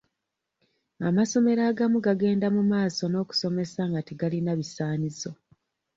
Amasomero 1.07 1.61
agamu 1.69 1.97
gagenda 2.07 2.47
mumaaso 2.55 3.03
n'okusomesa 3.07 3.81
nga 3.89 4.01
tegalina 4.07 4.51
bisaanyizo. 4.59 5.31